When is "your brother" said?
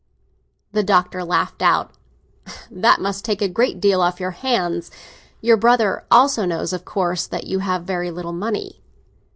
5.41-6.05